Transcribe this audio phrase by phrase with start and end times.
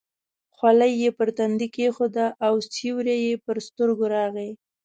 [0.55, 4.51] خولۍ یې پر تندي کېښوده او سیوری یې پر سترګو راغی.